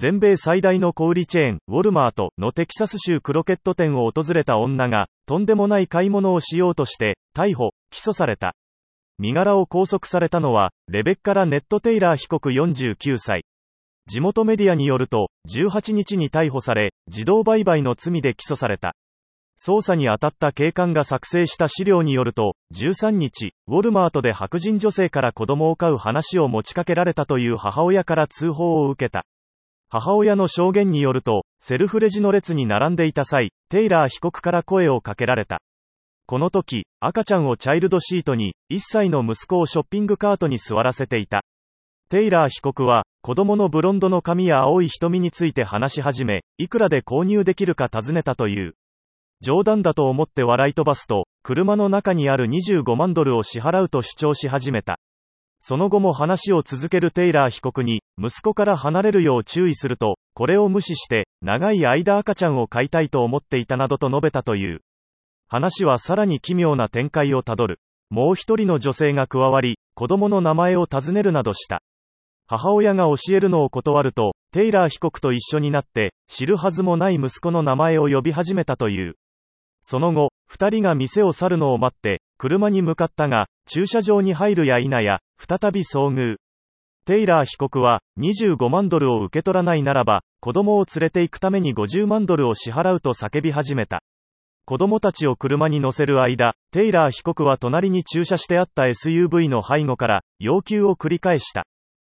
[0.00, 8.54] 全米最大の小売チェーン、ウォルマートのテキサス州クロケット店を訪れた女が、とんでもない買い物をしようとして、逮捕、起訴された。
[9.18, 13.44] 身柄を拘束されたのは、レベッカラ・ネット・テイラー被告49歳。
[14.06, 18.94] 地元メディアによると、18日に逮捕され、自動売買の罪で起訴された。
[19.62, 29.26] 捜査に当たった警官が作成した資料によると、13日、ウォルマートで白人女性から子供を飼う話を持ちかけられたという母親から通報を受けた。
[29.92, 35.60] 母親の証言によると、セルフレジの列に並んでいた際、テイラー被告から声をかけられた。
[36.26, 41.42] この時、赤ちゃんをチャイルドシートに、1歳の息子をショッピングカートに座らせていた。
[42.08, 48.74] テイラー被告は、子供のブロンドの髪や青い瞳について話し始め、いくらで購入できるか尋ねたという。
[49.40, 55.00] 冗談だと思って笑い飛ばすと、車の中にある25万ドルを支払うと主張し始めた。
[55.60, 64.80] その後も話を続けるテイラー被告に、息子から離れるよう注意すると、これを無視して、長い間赤ちゃんを飼いたいと思っていたなどと述べたという。
[65.48, 67.78] 話はさらに奇妙な展開をたどる。
[68.08, 71.82] もう一人の女性が加わり、子供の名前を尋ねるなどした。
[72.46, 79.14] 母親が教えるのを断ると、テイラー被告と一緒になって、知るはずもない息子の名前を呼び始めたという。
[79.82, 86.36] その後、二人が店を去るのを待って、車に向かったが、駐車場に入るや否や、再び遭遇。
[87.06, 94.02] テイラー被告は、25万ドルを受け取らないならば、子供を連れて行くために50万ドルを支払うと叫び始めた。
[94.66, 101.66] 子供たちを車に乗せる間、テイラー被告は隣に駐車してあった SUV の背後から、要求を繰り返した。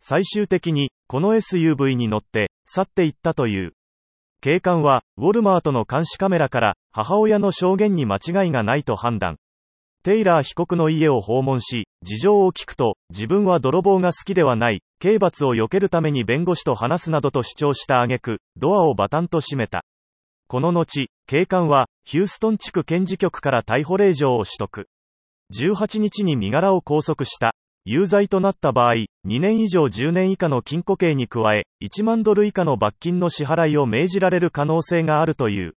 [0.00, 3.74] 最終的に、この SUV に乗って、去っていったという。
[4.40, 9.38] 警官は、ウォルマートの監視カメラから、母親の証言に間違いがないと判断。
[10.02, 19.84] テイラー被告の家を訪問し、事情を聞くと、自分は泥棒が好きではない、刑罰を避けるために弁護士と話すなどと主張した挙句、ドアをバタンと閉めた。
[20.48, 24.86] この後、警官は、ヒューストン地区検事局から逮捕令状を取得。
[25.54, 27.54] 18日に身柄を拘束した。
[27.84, 28.94] 有罪となった場合、
[29.26, 35.74] 2年以上10年以下の禁錮刑に加え、1万ドル以下の罰金の支払いを命じられる可能性があるという。